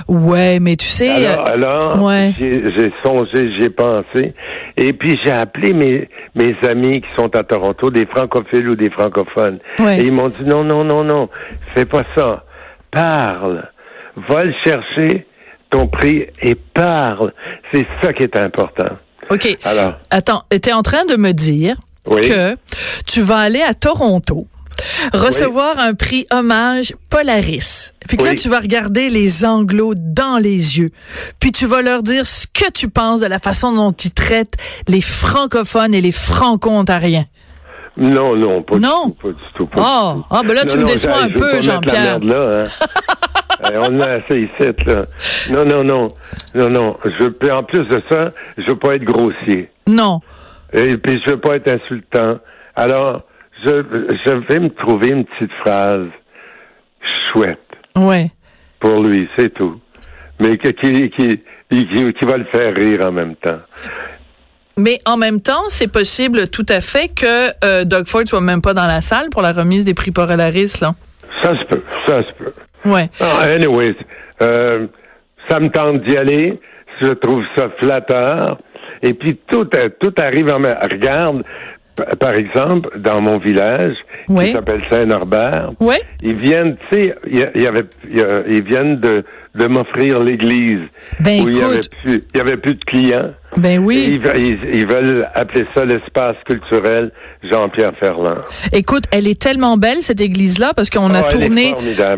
Ouais, 0.07 0.59
mais 0.59 0.75
tu 0.75 0.87
sais... 0.87 1.25
Alors, 1.25 1.47
euh, 1.47 1.53
alors 1.53 2.03
ouais. 2.03 2.33
j'ai 2.37 2.91
songé, 3.05 3.47
j'ai 3.59 3.69
pensé, 3.69 4.33
et 4.75 4.93
puis 4.93 5.17
j'ai 5.23 5.31
appelé 5.31 5.73
mes, 5.73 6.09
mes 6.35 6.55
amis 6.67 7.01
qui 7.01 7.09
sont 7.17 7.33
à 7.35 7.43
Toronto, 7.43 7.89
des 7.91 8.05
francophiles 8.05 8.69
ou 8.69 8.75
des 8.75 8.89
francophones. 8.89 9.59
Ouais. 9.79 9.99
Et 9.99 10.07
ils 10.07 10.13
m'ont 10.13 10.29
dit 10.29 10.43
non, 10.45 10.63
non, 10.63 10.83
non, 10.83 11.03
non, 11.03 11.29
fais 11.75 11.85
pas 11.85 12.03
ça. 12.15 12.43
Parle. 12.91 13.69
Va 14.29 14.43
le 14.43 14.53
chercher, 14.65 15.27
ton 15.69 15.87
prix, 15.87 16.25
et 16.41 16.55
parle. 16.55 17.33
C'est 17.71 17.85
ça 18.01 18.13
qui 18.13 18.23
est 18.23 18.39
important. 18.39 18.95
OK. 19.29 19.57
Alors, 19.63 19.93
Attends, 20.09 20.43
tu 20.49 20.69
es 20.69 20.73
en 20.73 20.81
train 20.81 21.05
de 21.05 21.17
me 21.17 21.33
dire 21.33 21.75
Oui. 22.07 22.21
que 22.21 22.55
tu 23.05 23.21
vas 23.21 23.37
aller 23.37 23.61
à 23.61 23.73
Toronto 23.73 24.47
recevoir 25.13 25.79
un 25.79 25.93
prix 25.93 26.25
hommage 26.31 26.93
Polaris. 27.09 27.93
Puis 28.07 28.17
que 28.17 28.23
là, 28.23 28.35
tu 28.35 28.47
vas 28.49 28.59
regarder 28.59 29.09
les 29.09 29.43
Anglos 29.45 29.93
dans 29.97 30.37
les 30.37 30.77
yeux. 30.79 30.91
Puis 31.39 31.51
tu 31.51 31.65
vas 31.65 31.81
leur 31.81 32.03
dire 32.03 32.25
ce 32.25 32.47
que 32.47 32.71
tu 32.71 32.89
penses 32.89 33.19
de 33.21 33.27
la 33.27 33.39
façon 33.39 33.73
dont 33.73 33.91
ils 33.91 34.11
traitent 34.11 34.55
les 34.87 35.01
francophones 35.01 35.93
et 35.93 36.01
les 36.01 36.11
franco-ontariens. 36.13 37.25
non, 37.97 38.35
non, 38.35 38.61
pas 38.63 38.77
Non? 38.77 39.07
du 39.07 39.13
tout, 39.13 39.19
pas 39.21 39.29
du 39.29 39.43
tout. 39.55 39.67
pas 39.67 39.81
Ah, 39.83 40.13
du 40.15 40.21
tout. 40.21 40.27
ah, 40.31 40.41
ben 40.47 40.53
là, 40.53 40.61
tu 40.65 40.75
Non, 40.77 40.83
me 40.83 40.87
non, 40.87 40.93
déçois 40.93 41.21
un 41.23 41.29
peu, 41.29 41.61
Jean-Pierre. 41.61 42.19
là, 42.19 42.43
hein. 42.53 42.63
Euh, 43.65 43.79
on 43.89 43.99
a 43.99 44.05
assez 44.17 44.35
ici, 44.35 44.71
là. 44.85 45.05
Non, 45.49 45.65
non, 45.65 45.83
non. 45.83 46.07
Non, 46.53 46.69
non. 46.69 46.95
Je, 47.03 47.51
en 47.51 47.63
plus 47.63 47.85
de 47.85 48.03
ça, 48.07 48.31
je 48.55 48.67
veux 48.67 48.77
pas 48.77 48.93
être 48.95 49.03
grossier. 49.03 49.71
Non. 49.87 50.21
Et 50.73 50.95
puis, 50.97 51.19
je 51.25 51.31
veux 51.31 51.39
pas 51.39 51.55
être 51.55 51.67
insultant. 51.67 52.37
Alors, 52.75 53.23
je, 53.65 53.69
je 54.25 54.47
vais 54.47 54.59
me 54.59 54.69
trouver 54.69 55.09
une 55.09 55.25
petite 55.25 55.51
phrase 55.65 56.07
chouette 57.31 57.59
Ouais. 57.95 58.31
pour 58.79 59.01
lui, 59.03 59.27
c'est 59.37 59.53
tout. 59.53 59.79
Mais 60.39 60.57
que- 60.57 60.69
qui, 60.69 61.09
qui, 61.09 61.41
qui, 61.71 61.85
qui 62.13 62.25
va 62.25 62.37
le 62.37 62.45
faire 62.53 62.75
rire 62.75 63.05
en 63.05 63.11
même 63.11 63.35
temps. 63.35 63.59
Mais 64.77 64.99
en 65.07 65.17
même 65.17 65.41
temps, 65.41 65.63
c'est 65.69 65.91
possible 65.91 66.49
tout 66.49 66.65
à 66.69 66.81
fait 66.81 67.09
que 67.09 67.49
euh, 67.65 67.83
Doug 67.83 68.05
Ford 68.07 68.21
soit 68.25 68.41
même 68.41 68.61
pas 68.61 68.75
dans 68.75 68.85
la 68.85 69.01
salle 69.01 69.29
pour 69.31 69.41
la 69.41 69.51
remise 69.51 69.83
des 69.85 69.95
prix 69.95 70.11
Polaris, 70.11 70.79
là. 70.81 70.91
Ça 71.41 71.49
se 71.57 71.65
peut, 71.65 71.81
ça 72.07 72.17
se 72.17 72.31
peut. 72.37 72.53
Ouais. 72.85 73.09
Ah, 73.19 73.41
anyways, 73.55 73.95
euh, 74.43 74.87
ça 75.49 75.59
me 75.59 75.69
tente 75.69 76.03
d'y 76.03 76.15
aller. 76.17 76.59
Je 77.01 77.09
trouve 77.09 77.43
ça 77.55 77.69
flatteur. 77.79 78.59
Et 79.01 79.13
puis 79.13 79.39
tout, 79.49 79.67
euh, 79.75 79.89
tout 79.99 80.13
arrive 80.19 80.51
en 80.53 80.59
même. 80.59 80.75
Regarde, 80.81 81.43
par 82.19 82.33
exemple, 82.35 82.89
dans 82.99 83.21
mon 83.21 83.37
village, 83.39 83.95
Oui. 84.29 84.45
qui 84.45 84.51
s'appelle 84.53 84.81
Saint-Norbert, 84.89 85.71
ils 86.21 86.35
viennent, 86.39 86.75
tu 86.89 86.95
sais, 86.95 87.15
il 87.25 87.37
y, 87.37 87.61
y 87.61 87.63
y 87.63 88.23
ils 88.47 88.63
viennent 88.63 88.99
de, 88.99 89.23
de 89.55 89.65
m'offrir 89.67 90.19
l'église 90.21 90.79
Ben, 91.19 91.43
où 91.43 91.49
il 91.49 91.57
y 91.57 91.61
avait 91.61 91.75
écoute. 91.77 91.89
plus, 92.03 92.21
il 92.33 92.37
y 92.37 92.41
avait 92.41 92.57
plus 92.57 92.75
de 92.75 92.83
clients. 92.85 93.31
Ben 93.55 93.79
oui. 93.79 94.05
ils, 94.09 94.21
ve- 94.21 94.37
ils- 94.37 94.75
ils 94.79 94.87
veulent 94.87 95.27
appeler 95.33 95.65
ça 95.75 95.85
l'espace 95.85 96.35
culturel 96.45 97.11
Jean-Pierre 97.49 97.93
Ferland. 97.99 98.39
Écoute, 98.73 99.05
elle 99.11 99.25
est 99.27 99.41
tellement 99.41 99.77
belle 99.77 100.01
cette 100.01 100.21
église-là 100.21 100.73
parce 100.75 100.89
qu'on 100.89 101.13
a 101.13 101.19
Ah, 101.19 101.23
tourné, 101.23 101.73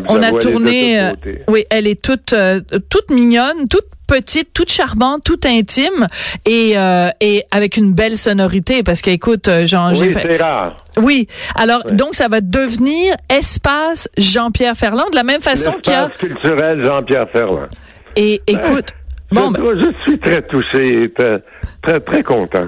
on 0.08 0.22
a 0.22 0.32
tourné, 0.32 1.00
euh, 1.00 1.12
oui, 1.48 1.64
elle 1.70 1.86
est 1.86 2.02
toute, 2.02 2.32
euh, 2.32 2.60
toute 2.88 3.10
mignonne, 3.10 3.68
toute 3.70 3.86
petite, 4.08 4.52
toute 4.52 4.70
charmante, 4.72 5.22
toute 5.24 5.46
intime 5.46 6.08
et 6.44 6.72
euh, 6.76 7.10
et 7.20 7.44
avec 7.52 7.76
une 7.76 7.92
belle 7.92 8.16
sonorité 8.16 8.82
parce 8.82 9.00
qu'écoute, 9.02 9.46
euh, 9.46 9.66
Jean, 9.66 9.92
Oui, 9.94 10.10
fait, 10.10 10.26
c'est 10.28 10.42
rare. 10.42 10.78
oui. 10.96 11.28
Alors 11.54 11.84
donc 11.92 12.16
ça 12.16 12.26
va 12.26 12.40
devenir 12.40 13.14
espace 13.28 14.08
Jean-Pierre 14.18 14.74
Ferland 14.74 15.08
de 15.12 15.16
la 15.16 15.22
même 15.22 15.40
façon 15.40 15.74
qu'il 15.80 15.92
y 15.92 15.96
a 15.96 16.08
L'espace 16.08 16.18
culturel 16.18 16.84
Jean-Pierre 16.84 17.26
Ferland. 17.32 17.68
et 18.16 18.42
écoute. 18.48 18.88
Bon, 19.32 19.52
je, 19.56 19.62
ben, 19.62 19.80
je 19.80 20.10
suis 20.10 20.18
très 20.18 20.42
touché 20.42 21.04
et 21.04 21.12
très, 21.12 21.42
très, 21.82 22.00
très 22.00 22.22
content. 22.22 22.66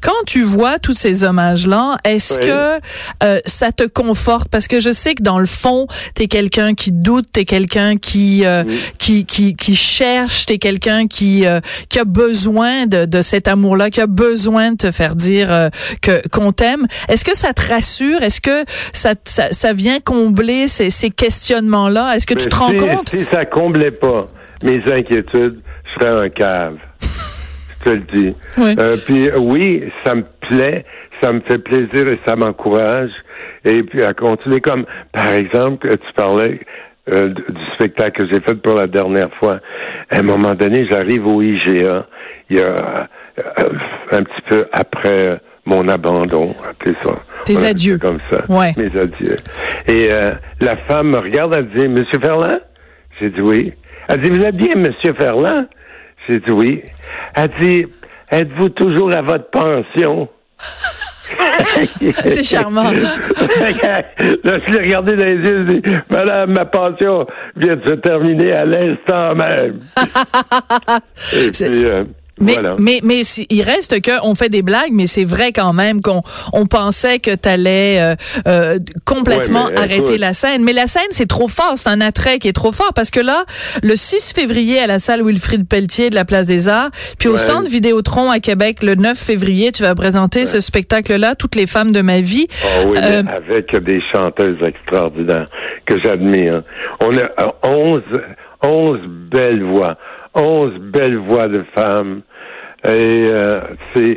quand 0.00 0.24
tu 0.26 0.42
vois 0.42 0.78
tous 0.78 0.94
ces 0.94 1.24
hommages-là, 1.24 1.96
est-ce 2.04 2.38
Oui. 2.38 2.46
que 2.46 2.80
euh, 3.24 3.40
ça 3.44 3.72
te 3.72 3.82
conforte? 3.88 4.48
Parce 4.48 4.68
que 4.68 4.78
je 4.80 4.92
sais 4.92 5.14
que 5.16 5.22
dans 5.24 5.40
le 5.40 5.46
fond, 5.46 5.88
t'es 6.14 6.28
quelqu'un 6.28 6.74
qui 6.74 6.92
doute, 6.92 7.26
t'es 7.32 7.44
quelqu'un 7.44 7.96
qui 7.96 8.44
euh, 8.46 8.62
qui, 8.98 9.26
qui 9.26 9.56
qui 9.56 9.74
cherche, 9.74 10.46
t'es 10.46 10.58
quelqu'un 10.58 11.08
qui 11.08 11.44
euh, 11.44 11.58
qui 11.88 11.98
a 11.98 12.04
besoin 12.04 12.86
de, 12.86 13.04
de 13.04 13.20
cet 13.20 13.48
amour-là, 13.48 13.90
qui 13.90 14.00
a 14.00 14.06
besoin 14.06 14.70
de 14.72 14.76
te 14.76 14.90
faire 14.92 15.16
dire 15.16 15.52
euh, 15.52 15.68
que 16.02 16.26
qu'on 16.28 16.52
t'aime. 16.52 16.86
Est-ce 17.08 17.24
que 17.24 17.36
ça 17.36 17.52
te 17.52 17.68
rassure? 17.68 18.22
Est-ce 18.22 18.40
que 18.40 18.64
ça, 18.92 19.14
ça 19.24 19.50
ça 19.50 19.72
vient 19.72 19.98
combler 19.98 20.68
ces, 20.68 20.90
ces 20.90 21.10
questionnements-là? 21.10 22.14
Est-ce 22.14 22.26
que 22.28 22.34
tu 22.34 22.48
te 22.48 22.54
rends 22.56 22.68
si, 22.70 22.76
compte? 22.76 23.08
Si 23.10 23.24
ça 23.32 23.44
comblait 23.44 23.90
pas 23.90 24.28
mes 24.62 24.80
inquiétudes, 24.90 25.60
serais 25.98 26.24
un 26.24 26.28
cave. 26.28 26.78
je 27.00 27.84
te 27.84 27.90
le 27.90 28.00
dis. 28.00 28.36
Oui. 28.58 28.74
Euh, 28.78 28.96
puis 29.04 29.30
oui, 29.36 29.84
ça 30.04 30.14
me 30.14 30.22
plaît. 30.48 30.84
ça 31.22 31.32
me 31.32 31.40
fait 31.40 31.58
plaisir 31.58 32.08
et 32.08 32.18
ça 32.26 32.36
m'encourage. 32.36 33.10
Et 33.64 33.82
puis 33.82 34.02
à 34.04 34.12
continuer 34.14 34.60
comme, 34.60 34.84
par 35.12 35.30
exemple, 35.30 35.88
tu 35.88 36.12
parlais 36.14 36.60
euh, 37.08 37.28
du 37.28 37.64
spectacle 37.74 38.22
que 38.22 38.32
j'ai 38.32 38.40
fait 38.40 38.54
pour 38.56 38.74
la 38.74 38.86
dernière 38.86 39.32
fois. 39.38 39.60
À 40.10 40.18
un 40.18 40.22
moment 40.22 40.54
donné, 40.54 40.84
j'arrive 40.90 41.26
au 41.26 41.40
IGA. 41.42 42.06
Il 42.50 42.58
y 42.58 42.60
a 42.60 43.08
euh, 43.38 43.68
un 44.12 44.22
petit 44.22 44.42
peu 44.48 44.66
après 44.72 45.40
mon 45.64 45.88
abandon, 45.88 46.54
appelez 46.68 46.94
ça. 47.02 47.12
Tes 47.44 47.64
adieux. 47.64 47.98
Comme 47.98 48.20
ça. 48.30 48.42
Ouais. 48.48 48.72
Mes 48.76 48.86
adieux. 48.98 49.36
Et 49.88 50.08
euh, 50.10 50.32
la 50.60 50.76
femme 50.88 51.10
me 51.10 51.18
regarde, 51.18 51.54
elle 51.54 51.68
dit, 51.70 51.88
Monsieur 51.88 52.18
Ferland? 52.20 52.60
J'ai 53.20 53.30
dit 53.30 53.40
oui. 53.40 53.72
Elle 54.08 54.20
dit, 54.20 54.30
vous 54.30 54.44
êtes 54.44 54.56
bien, 54.56 54.74
Monsieur 54.76 55.14
Ferland? 55.18 55.66
J'ai 56.28 56.38
dit 56.40 56.52
oui. 56.52 56.82
Elle 57.34 57.50
dit, 57.60 57.86
êtes-vous 58.30 58.68
toujours 58.70 59.14
à 59.14 59.22
votre 59.22 59.50
pension? 59.50 60.28
C'est 62.24 62.44
charmant. 62.44 62.84
là, 62.90 63.02
je 64.20 64.72
l'ai 64.72 64.78
regardé 64.78 65.16
dans 65.16 65.24
les 65.24 65.34
yeux, 65.34 65.66
je 65.68 65.72
dis, 65.74 65.82
Madame, 66.10 66.52
ma 66.52 66.64
pension 66.64 67.26
vient 67.56 67.76
de 67.76 67.86
se 67.88 67.94
terminer 67.94 68.52
à 68.52 68.64
l'instant 68.64 69.34
même. 69.34 69.80
Et 71.34 71.52
C'est- 71.52 71.70
puis, 71.70 71.84
euh, 71.84 72.04
Mais, 72.38 72.52
voilà. 72.54 72.76
mais, 72.78 73.00
mais 73.02 73.22
il 73.48 73.62
reste 73.62 74.00
que 74.02 74.10
on 74.22 74.34
fait 74.34 74.48
des 74.50 74.62
blagues, 74.62 74.92
mais 74.92 75.06
c'est 75.06 75.24
vrai 75.24 75.52
quand 75.52 75.72
même 75.72 76.02
qu'on 76.02 76.20
on 76.52 76.66
pensait 76.66 77.18
que 77.18 77.34
tu 77.34 77.48
allais 77.48 78.14
complètement 79.04 79.64
Ouais, 79.66 79.72
mais 79.72 79.78
arrêter 79.78 79.96
écoute. 80.12 80.18
la 80.18 80.32
scène. 80.34 80.62
Mais 80.62 80.72
la 80.72 80.86
scène, 80.86 81.06
c'est 81.10 81.28
trop 81.28 81.48
fort, 81.48 81.74
c'est 81.76 81.88
un 81.88 82.00
attrait 82.00 82.38
qui 82.38 82.48
est 82.48 82.52
trop 82.52 82.72
fort 82.72 82.92
parce 82.94 83.10
que 83.10 83.20
là, 83.20 83.44
le 83.82 83.96
6 83.96 84.32
février 84.34 84.78
à 84.80 84.86
la 84.86 84.98
salle 84.98 85.22
Wilfrid 85.24 85.66
Pelletier 85.66 86.10
de 86.10 86.14
la 86.14 86.24
Place 86.24 86.46
des 86.46 86.68
Arts, 86.68 86.90
puis 87.18 87.28
au. 87.28 87.36
Centre 87.46 87.70
Vidéotron 87.70 88.30
à 88.30 88.40
Québec, 88.40 88.82
le 88.82 88.96
9 88.96 89.16
février, 89.16 89.70
tu 89.70 89.82
vas 89.84 89.94
présenter 89.94 90.46
ce 90.46 90.58
spectacle-là, 90.60 91.36
Toutes 91.36 91.54
les 91.54 91.66
femmes 91.68 91.92
de 91.92 92.00
ma 92.00 92.20
vie. 92.20 92.48
Ah 92.64 92.66
oui, 92.88 92.98
Euh, 93.00 93.22
avec 93.28 93.84
des 93.84 94.00
chanteuses 94.12 94.58
extraordinaires 94.66 95.44
que 95.84 95.94
j'admire. 96.02 96.62
On 97.00 97.16
a 97.16 97.22
euh, 97.22 97.46
11, 97.62 98.02
11 98.64 98.98
belles 99.30 99.62
voix, 99.62 99.92
11 100.36 100.78
belles 100.78 101.16
voix 101.16 101.48
de 101.48 101.64
femmes. 101.74 102.22
Et 102.84 103.28
euh, 103.28 103.60
c'est... 103.94 104.14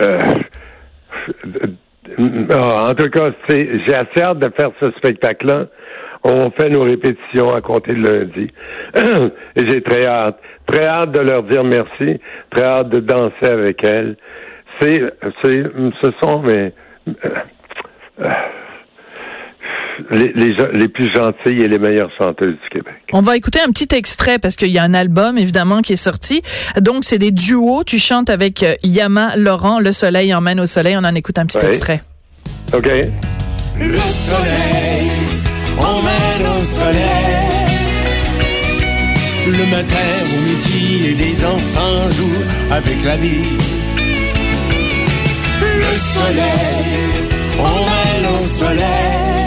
euh, 0.00 0.18
ah, 2.50 2.88
en 2.90 2.94
tout 2.94 3.10
cas, 3.10 3.30
c'est, 3.48 3.68
j'ai 3.86 3.94
assez 3.94 4.20
hâte 4.20 4.38
de 4.38 4.50
faire 4.56 4.70
ce 4.80 4.90
spectacle-là. 4.92 5.66
On 6.24 6.50
fait 6.52 6.68
nos 6.68 6.84
répétitions 6.84 7.52
à 7.52 7.60
compter 7.60 7.94
de 7.94 8.02
lundi. 8.02 8.48
Et 9.56 9.68
j'ai 9.68 9.82
très 9.82 10.06
hâte. 10.06 10.38
Très 10.66 10.86
hâte 10.86 11.10
de 11.12 11.20
leur 11.20 11.42
dire 11.44 11.64
merci. 11.64 12.20
Très 12.50 12.64
hâte 12.64 12.90
de 12.90 13.00
danser 13.00 13.50
avec 13.50 13.82
elles. 13.82 14.16
C'est, 14.80 15.02
c'est, 15.42 15.64
ce 16.00 16.10
sont 16.22 16.40
mes, 16.42 16.72
euh, 17.08 17.12
euh, 18.20 18.28
les, 20.10 20.32
les, 20.34 20.48
gens- 20.56 20.68
les 20.72 20.88
plus 20.88 21.08
gentilles 21.14 21.62
et 21.62 21.68
les 21.68 21.78
meilleures 21.78 22.10
chanteuses 22.18 22.54
du 22.62 22.68
Québec. 22.70 22.94
On 23.12 23.20
va 23.22 23.36
écouter 23.36 23.58
un 23.66 23.70
petit 23.70 23.94
extrait 23.94 24.38
parce 24.38 24.56
qu'il 24.56 24.68
y 24.70 24.78
a 24.78 24.82
un 24.82 24.94
album 24.94 25.38
évidemment 25.38 25.82
qui 25.82 25.92
est 25.94 25.96
sorti. 25.96 26.42
Donc 26.80 27.04
c'est 27.04 27.18
des 27.18 27.30
duos. 27.30 27.84
Tu 27.84 27.98
chantes 27.98 28.30
avec 28.30 28.62
euh, 28.62 28.74
Yama 28.82 29.36
Laurent, 29.36 29.78
Le 29.80 29.92
Soleil 29.92 30.32
emmène 30.34 30.60
au 30.60 30.66
soleil. 30.66 30.96
On 30.96 31.04
en 31.04 31.14
écoute 31.14 31.38
un 31.38 31.46
petit 31.46 31.64
extrait. 31.64 32.02
OK? 32.72 32.86
Le 32.86 33.98
soleil 33.98 35.10
emmène 35.78 36.46
au 36.46 36.62
soleil. 36.64 37.48
Le 39.46 39.66
matin 39.66 39.96
au 40.32 40.40
midi 40.46 41.08
et 41.08 41.14
les 41.14 41.44
enfants 41.44 42.10
jouent 42.10 42.72
avec 42.72 43.04
la 43.04 43.16
vie. 43.16 43.56
Le 45.60 45.98
soleil 46.14 46.92
emmène 47.58 48.26
au 48.34 48.46
soleil. 48.46 49.41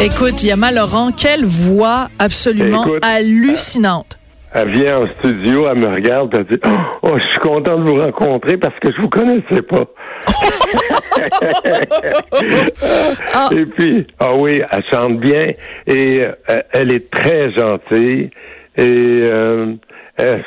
Écoute, 0.00 0.42
Yama 0.42 0.72
Laurent, 0.72 1.10
quelle 1.12 1.44
voix 1.44 2.08
absolument 2.18 2.84
Écoute, 2.84 3.04
hallucinante. 3.04 4.18
Elle 4.54 4.70
vient 4.72 4.98
en 5.02 5.06
studio, 5.06 5.66
elle 5.70 5.78
me 5.78 5.86
regarde, 5.94 6.34
elle 6.36 6.44
dit 6.44 6.60
Oh, 7.02 7.14
je 7.16 7.28
suis 7.30 7.38
content 7.38 7.78
de 7.78 7.88
vous 7.90 8.00
rencontrer 8.02 8.56
parce 8.58 8.74
que 8.80 8.92
je 8.94 9.00
vous 9.00 9.08
connaissais 9.08 9.62
pas. 9.62 9.84
Ah. 13.34 13.48
Et 13.52 13.64
puis, 13.66 14.06
ah 14.20 14.34
oui, 14.36 14.60
elle 14.70 14.82
chante 14.90 15.18
bien 15.20 15.46
et 15.86 16.20
euh, 16.22 16.60
elle 16.72 16.92
est 16.92 17.10
très 17.10 17.50
gentille 17.52 18.30
et 18.76 19.18
euh, 19.22 19.74
elle- 20.16 20.44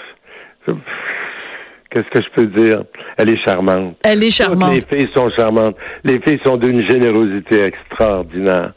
qu'est-ce 1.90 2.10
que 2.10 2.22
je 2.22 2.30
peux 2.36 2.46
dire? 2.48 2.84
Elle 3.18 3.30
est 3.34 3.44
charmante. 3.46 3.96
Elle 4.04 4.20
est 4.24 4.28
Toutes 4.28 4.34
charmante. 4.36 4.74
les 4.74 4.82
filles 4.98 5.10
sont 5.16 5.30
charmantes. 5.38 5.76
Les 6.04 6.20
filles 6.22 6.40
sont 6.46 6.58
d'une 6.58 6.88
générosité 6.90 7.62
extraordinaire. 7.64 8.74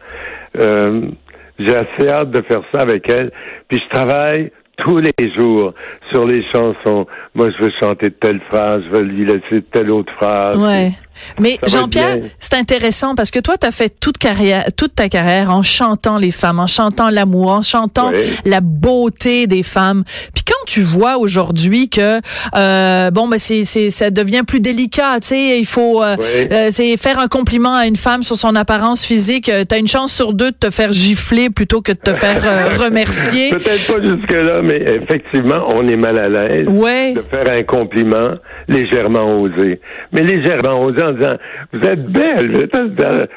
Euh, 0.59 1.11
j'ai 1.59 1.75
assez 1.75 2.09
hâte 2.09 2.31
de 2.31 2.43
faire 2.43 2.63
ça 2.73 2.83
avec 2.83 3.09
elles. 3.09 3.31
Puis 3.69 3.81
je 3.83 3.95
travaille 3.95 4.53
tous 4.79 4.99
les 4.99 5.35
jours 5.37 5.75
sur 6.13 6.25
les 6.25 6.43
chansons. 6.53 7.07
Moi, 7.35 7.49
je 7.51 7.65
veux 7.65 7.73
chanter 7.81 8.11
telle 8.11 8.41
phrase, 8.49 8.83
je 8.87 8.91
veux 8.91 9.03
lui 9.03 9.25
laisser 9.25 9.63
telle 9.73 9.91
autre 9.91 10.13
phrase. 10.15 10.57
Ouais. 10.57 10.93
Mais 11.41 11.59
Jean-Pierre, 11.67 12.19
c'est 12.39 12.55
intéressant 12.55 13.15
parce 13.15 13.31
que 13.31 13.39
toi, 13.39 13.57
tu 13.59 13.67
as 13.67 13.71
fait 13.73 13.93
toute, 14.01 14.19
carrière, 14.19 14.67
toute 14.77 14.95
ta 14.95 15.09
carrière 15.09 15.51
en 15.51 15.63
chantant 15.63 16.19
les 16.19 16.31
femmes, 16.31 16.59
en 16.61 16.67
chantant 16.67 17.11
l'amour, 17.11 17.51
en 17.51 17.63
chantant 17.63 18.11
Oui. 18.13 18.21
la 18.45 18.61
beauté 18.61 19.47
des 19.47 19.63
femmes. 19.63 20.05
Puis 20.35 20.45
quand 20.45 20.65
tu 20.67 20.81
vois 20.83 21.19
aujourd'hui 21.19 21.89
que 21.89 22.21
euh, 22.57 23.11
bon, 23.11 23.29
ben 23.29 23.39
c'est, 23.39 23.65
c'est, 23.65 23.91
ça 23.91 24.11
devient 24.11 24.43
plus 24.47 24.61
délicat, 24.61 25.21
tu 25.21 25.29
sais, 25.29 25.59
il 25.59 25.67
faut 25.67 26.03
euh, 26.03 26.17
Oui. 26.19 26.25
euh, 26.53 26.69
c'est 26.71 26.97
faire 26.97 27.19
un 27.19 27.29
compliment 27.29 27.75
à 27.75 27.87
une 27.87 27.97
femme 27.97 28.23
sur 28.23 28.37
son 28.37 28.55
apparence 28.57 29.05
physique. 29.05 29.51
Tu 29.69 29.75
as 29.75 29.79
une 29.79 29.89
chance 29.89 30.13
sur 30.13 30.33
deux 30.33 30.51
de 30.51 30.57
te 30.57 30.71
faire 30.71 30.93
gifler 30.93 31.51
plutôt 31.51 31.81
que 31.83 31.93
de 31.93 31.99
te 31.99 32.15
faire 32.15 32.43
euh, 32.45 32.69
remercier. 32.85 33.51
Peut-être 33.51 33.87
pas 33.93 34.01
jusque-là, 34.03 34.63
mais 34.63 34.77
effectivement, 35.03 35.67
on 35.75 35.87
est 35.89 35.97
mal 35.97 36.19
à 36.19 36.29
l'aise 36.29 36.69
Ouais. 36.69 37.13
de 37.15 37.23
faire 37.31 37.53
un 37.53 37.63
compliment 37.63 38.29
légèrement 38.69 39.41
osé. 39.41 39.81
Mais 40.13 40.23
légèrement 40.23 40.83
osé 40.85 41.03
en 41.09 41.13
disant 41.13 41.37
Vous 41.73 41.81
êtes 41.89 42.07
belle, 42.07 42.53
vous, 42.53 42.61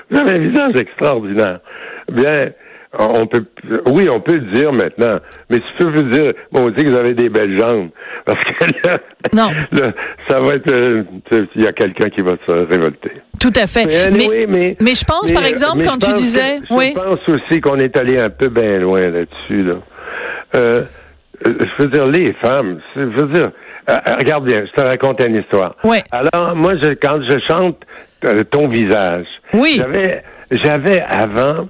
vous 0.10 0.18
avez 0.20 0.32
un 0.32 0.50
visage 0.50 0.76
extraordinaire. 0.80 1.60
Bien, 2.12 2.50
on 3.00 3.26
peut 3.28 3.44
oui, 3.88 4.08
on 4.14 4.20
peut 4.20 4.34
le 4.34 4.54
dire 4.54 4.72
maintenant. 4.74 5.18
Mais 5.50 5.58
si 5.58 5.64
tu 5.80 5.86
veux 5.90 6.04
dire, 6.10 6.34
bon, 6.52 6.66
on 6.66 6.70
dit 6.72 6.84
que 6.84 6.90
vous 6.90 6.98
avez 6.98 7.14
des 7.14 7.30
belles 7.30 7.58
jambes. 7.58 7.90
Parce 8.26 8.44
que 8.44 8.88
là, 8.88 8.98
Non. 9.34 9.48
là, 9.72 9.92
ça 10.28 10.40
va 10.42 10.56
être 10.56 10.72
euh, 10.74 11.04
il 11.56 11.62
y 11.64 11.68
a 11.68 11.72
quelqu'un 11.72 12.10
qui 12.10 12.22
va 12.22 12.32
se 12.46 12.52
révolter. 12.52 13.12
Tout 13.40 13.54
à 13.56 13.66
fait. 13.66 13.86
Mais 13.86 14.08
anyway, 14.08 14.46
mais, 14.48 14.78
mais 14.80 14.94
je 14.94 15.04
pense, 15.06 15.32
par 15.32 15.46
exemple, 15.46 15.84
quand 15.84 15.98
tu 15.98 16.14
disais, 16.14 16.60
que- 16.60 16.66
je 16.70 16.74
oui. 16.76 16.94
pense 16.94 17.20
aussi 17.30 17.62
qu'on 17.62 17.78
est 17.78 17.96
allé 17.98 18.20
un 18.20 18.30
peu 18.30 18.50
bien 18.50 18.80
loin 18.80 19.02
là-dessus. 19.02 19.64
Là. 19.64 19.76
Euh, 20.56 20.84
euh, 21.48 21.54
je 21.78 21.84
veux 21.84 21.90
dire, 21.90 22.06
les 22.06 22.34
femmes, 22.34 22.80
je 22.96 23.02
veux 23.02 23.28
dire, 23.34 23.52
euh, 23.90 23.94
euh, 24.08 24.16
regarde 24.20 24.46
bien, 24.46 24.62
je 24.66 24.82
te 24.82 24.88
raconte 24.88 25.24
une 25.26 25.36
histoire. 25.38 25.76
Oui. 25.84 25.98
Alors, 26.12 26.56
moi, 26.56 26.72
je, 26.82 26.90
quand 26.94 27.20
je 27.28 27.38
chante 27.48 27.78
euh, 28.26 28.44
ton 28.44 28.68
visage, 28.68 29.26
Oui. 29.54 29.76
j'avais, 29.78 30.24
j'avais 30.52 31.02
avant 31.02 31.68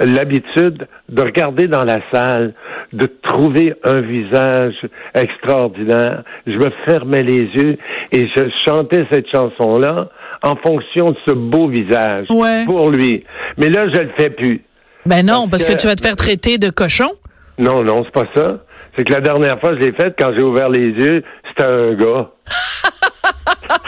l'habitude 0.00 0.86
de 1.08 1.22
regarder 1.22 1.68
dans 1.68 1.84
la 1.84 1.98
salle, 2.12 2.54
de 2.92 3.06
trouver 3.22 3.74
un 3.84 4.00
visage 4.00 4.74
extraordinaire. 5.14 6.22
Je 6.46 6.52
me 6.56 6.70
fermais 6.86 7.22
les 7.22 7.42
yeux 7.42 7.76
et 8.12 8.26
je 8.34 8.42
chantais 8.66 9.06
cette 9.12 9.26
chanson-là 9.30 10.08
en 10.42 10.56
fonction 10.56 11.12
de 11.12 11.16
ce 11.26 11.32
beau 11.32 11.68
visage 11.68 12.26
Ouais. 12.30 12.64
pour 12.66 12.90
lui. 12.90 13.24
Mais 13.56 13.68
là, 13.68 13.86
je 13.94 14.00
le 14.00 14.10
fais 14.18 14.30
plus. 14.30 14.62
Ben 15.06 15.24
non, 15.24 15.48
Parce 15.48 15.62
parce 15.62 15.64
que 15.64 15.72
que- 15.74 15.80
tu 15.80 15.86
vas 15.86 15.94
te 15.94 16.02
faire 16.02 16.16
traiter 16.16 16.58
de 16.58 16.70
cochon. 16.70 17.10
Non, 17.58 17.82
non, 17.84 18.04
c'est 18.04 18.12
pas 18.12 18.30
ça. 18.34 18.64
C'est 18.96 19.04
que 19.04 19.12
la 19.12 19.20
dernière 19.20 19.60
fois, 19.60 19.74
je 19.74 19.78
l'ai 19.78 19.92
faite 19.92 20.14
quand 20.18 20.30
j'ai 20.36 20.42
ouvert 20.42 20.68
les 20.70 20.86
yeux, 20.86 21.22
c'était 21.56 21.70
un 21.70 21.94
gars. 21.94 22.30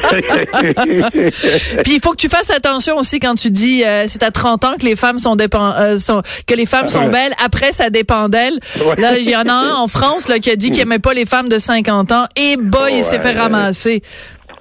Puis 1.84 1.94
il 1.94 2.00
faut 2.00 2.12
que 2.12 2.16
tu 2.16 2.28
fasses 2.28 2.50
attention 2.50 2.96
aussi 2.96 3.18
quand 3.20 3.34
tu 3.34 3.50
dis 3.50 3.84
euh, 3.84 4.04
c'est 4.06 4.22
à 4.22 4.30
30 4.30 4.64
ans 4.64 4.74
que 4.78 4.84
les 4.86 4.96
femmes 4.96 5.18
sont, 5.18 5.36
dépen- 5.36 5.74
euh, 5.78 5.98
sont 5.98 6.22
que 6.46 6.54
les 6.54 6.66
femmes 6.66 6.88
sont 6.88 7.08
belles, 7.08 7.32
après 7.44 7.72
ça 7.72 7.90
dépend 7.90 8.28
d'elles. 8.28 8.58
Ouais. 8.80 8.94
Là, 9.00 9.18
il 9.18 9.28
y 9.28 9.36
en 9.36 9.48
a 9.48 9.52
un 9.52 9.74
en 9.74 9.88
France 9.88 10.28
là 10.28 10.38
qui 10.38 10.50
a 10.50 10.56
dit 10.56 10.70
qu'il 10.70 10.82
aimait 10.82 10.98
pas 10.98 11.14
les 11.14 11.26
femmes 11.26 11.48
de 11.48 11.58
50 11.58 12.12
ans 12.12 12.26
et 12.36 12.56
boy, 12.56 12.94
il 12.98 13.02
s'est 13.04 13.20
fait 13.20 13.32
ramasser. 13.32 14.02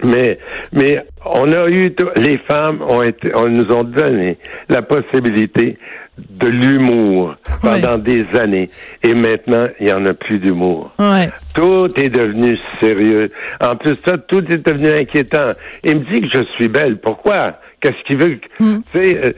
Mais, 0.04 0.38
mais 0.74 1.06
on 1.26 1.52
a 1.54 1.68
eu, 1.70 1.96
les 2.18 2.38
femmes 2.50 2.82
ont 2.82 3.02
été, 3.02 3.32
on 3.34 3.48
nous 3.48 3.72
ont 3.74 3.84
donné 3.84 4.38
la 4.68 4.82
possibilité 4.82 5.78
de 6.18 6.48
l'humour 6.48 7.36
pendant 7.62 7.98
des 7.98 8.26
années. 8.40 8.70
Et 9.04 9.14
maintenant, 9.14 9.66
il 9.80 9.88
n'y 9.88 9.92
en 9.92 10.06
a 10.06 10.14
plus 10.14 10.40
d'humour. 10.40 10.92
Ouais. 11.00 11.30
Tout 11.54 11.90
est 11.98 12.10
devenu 12.10 12.58
sérieux. 12.80 13.32
En 13.62 13.76
plus, 13.76 13.96
ça, 14.08 14.18
tout 14.18 14.44
est 14.52 14.66
devenu 14.66 14.90
inquiétant. 14.98 15.52
Il 15.84 16.00
me 16.00 16.14
dit 16.14 16.22
que 16.22 16.28
je 16.28 16.44
suis 16.56 16.68
belle. 16.70 16.98
Pourquoi? 17.00 17.60
Qu'est-ce 17.82 18.02
qu'il 18.08 18.18
veut? 18.18 18.40
euh, 18.62 19.32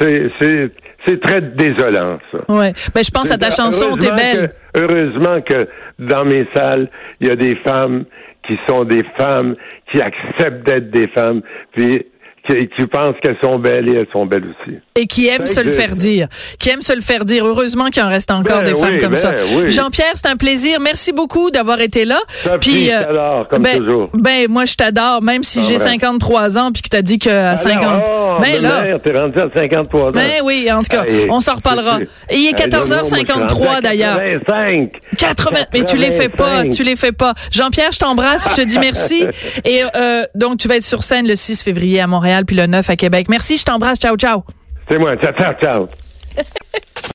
c'est, 0.00 0.30
c'est, 0.40 0.70
c'est 1.06 1.20
très 1.20 1.40
désolant, 1.42 2.18
ça. 2.32 2.38
Ouais. 2.48 2.72
Ben 2.94 3.04
je 3.04 3.10
pense 3.10 3.30
à 3.30 3.38
ta 3.38 3.50
chanson 3.50 3.96
T'es 3.96 4.08
Heureusement 4.08 4.16
belle. 4.16 4.48
que- 4.48 4.80
heureusement 4.80 5.40
que 5.42 5.68
dans 5.98 6.24
mes 6.24 6.46
salles, 6.54 6.88
il 7.20 7.28
y 7.28 7.30
a 7.30 7.36
des 7.36 7.56
femmes 7.56 8.04
qui 8.46 8.58
sont 8.68 8.82
des 8.84 9.04
femmes, 9.16 9.54
qui 9.92 10.00
acceptent 10.00 10.66
d'être 10.66 10.90
des 10.90 11.06
femmes, 11.08 11.42
puis 11.76 12.06
qui, 12.48 12.68
qui 12.76 12.86
pensent 12.86 13.14
qu'elles 13.22 13.36
sont 13.42 13.58
belles 13.58 13.88
et 13.88 13.92
elles 13.98 14.06
sont 14.12 14.26
belles 14.26 14.44
aussi. 14.44 14.76
Et 14.96 15.06
qui 15.06 15.28
aiment 15.28 15.46
se 15.46 15.60
le 15.60 15.70
faire 15.70 15.94
dire. 15.94 16.26
Qui 16.58 16.70
aiment 16.70 16.82
se 16.82 16.92
le 16.94 17.00
faire 17.00 17.24
dire. 17.24 17.46
Heureusement 17.46 17.86
qu'il 17.88 18.02
en 18.02 18.08
reste 18.08 18.30
encore 18.30 18.62
Ben 18.62 18.72
des 18.72 18.78
femmes 18.80 18.94
oui, 18.94 19.00
comme 19.00 19.10
ben 19.10 19.16
ça. 19.16 19.32
oui. 19.56 19.70
Jean-Pierre, 19.70 20.12
c'est 20.14 20.26
un 20.26 20.36
plaisir. 20.36 20.78
Merci 20.80 21.12
beaucoup 21.12 21.50
d'avoir 21.50 21.80
été 21.80 22.04
là. 22.04 22.18
Sophie, 22.28 22.86
je 22.86 22.90
t'adore, 23.02 23.46
comme 23.48 23.62
ben, 23.62 23.78
toujours. 23.78 24.10
Ben, 24.14 24.46
moi, 24.48 24.64
je 24.64 24.74
t'adore, 24.74 25.22
même 25.22 25.42
si 25.42 25.60
Ah, 25.60 25.66
j'ai 25.68 25.74
ouais. 25.74 25.78
53 25.78 26.58
ans 26.58 26.72
puis 26.72 26.82
que 26.82 26.88
t'as 26.88 27.02
dit 27.02 27.18
que 27.18 27.30
à 27.30 27.56
50. 27.56 27.82
Alors, 28.08 28.40
ben 28.40 28.54
oh, 28.58 28.62
là. 28.62 28.82
mère, 28.82 28.98
T'es 29.02 29.12
rendu 29.12 29.38
à 29.38 29.46
53 29.54 30.08
ans. 30.08 30.10
Ben 30.12 30.28
oui, 30.44 30.68
en 30.72 30.78
tout 30.82 30.90
cas, 30.96 31.04
on 31.30 31.40
s'en 31.40 31.54
reparlera. 31.54 31.98
tu- 31.98 32.08
Et 32.30 32.36
il 32.38 32.46
est 32.48 32.60
Hey, 32.62 32.68
non, 32.70 32.78
non, 32.78 32.84
moi, 32.86 32.96
je 33.04 33.04
suis 33.14 33.24
14h53 33.24 33.54
rendu 33.54 33.76
à 33.76 33.80
d'ailleurs. 33.80 34.18
85. 34.20 34.90
80, 35.16 35.60
mais 35.72 35.84
tu 35.84 35.96
les 35.96 36.10
fais 36.10 36.28
pas, 36.28 36.44
85. 36.62 36.70
tu 36.76 36.82
les 36.82 36.96
fais 36.96 37.12
pas. 37.12 37.34
Jean-Pierre, 37.50 37.92
je 37.92 37.98
t'embrasse, 37.98 38.48
je 38.50 38.56
te 38.62 38.66
dis 38.66 38.78
merci. 38.78 39.24
Et 39.64 39.82
euh, 39.96 40.24
donc, 40.34 40.58
tu 40.58 40.68
vas 40.68 40.76
être 40.76 40.82
sur 40.84 41.02
scène 41.02 41.26
le 41.26 41.34
6 41.36 41.62
février 41.62 42.00
à 42.00 42.06
Montréal, 42.32 42.44
puis 42.46 42.56
le 42.56 42.66
9 42.66 42.88
à 42.88 42.96
Québec. 42.96 43.26
Merci, 43.28 43.58
je 43.58 43.64
t'embrasse, 43.64 43.98
ciao, 43.98 44.16
ciao. 44.16 44.42
C'est 44.90 44.98
moi. 44.98 45.14
Ciao, 45.16 45.32
ciao, 45.32 45.52
ciao. 45.60 45.88